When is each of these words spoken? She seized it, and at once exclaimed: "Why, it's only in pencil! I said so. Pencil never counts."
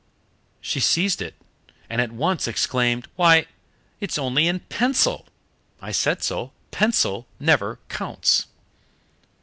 She 0.61 0.79
seized 0.79 1.21
it, 1.21 1.35
and 1.87 2.01
at 2.01 2.11
once 2.11 2.47
exclaimed: 2.47 3.07
"Why, 3.17 3.45
it's 3.99 4.17
only 4.17 4.47
in 4.47 4.61
pencil! 4.61 5.27
I 5.79 5.91
said 5.91 6.23
so. 6.23 6.53
Pencil 6.71 7.27
never 7.39 7.77
counts." 7.87 8.47